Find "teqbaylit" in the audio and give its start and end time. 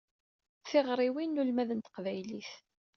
1.79-2.51